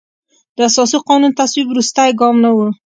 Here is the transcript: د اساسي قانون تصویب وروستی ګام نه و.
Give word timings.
د 0.55 0.57
اساسي 0.69 0.97
قانون 1.09 1.31
تصویب 1.39 1.67
وروستی 1.69 2.09
ګام 2.19 2.35
نه 2.43 2.49
و. 2.55 2.57